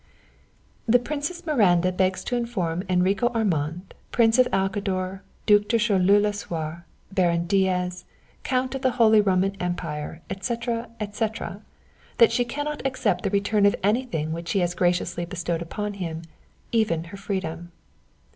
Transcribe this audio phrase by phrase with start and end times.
[0.87, 6.85] "The Princess Miranda begs to inform Enrico Armand, Prince of Alcador, Duc de Choleaux Lasuer,
[7.11, 8.05] Baron Diaz,
[8.41, 11.61] Count of the Holy Roman Empire, etc., etc.,
[12.17, 16.23] that she cannot accept the return of anything which she has graciously bestowed upon him
[16.71, 17.71] even her freedom."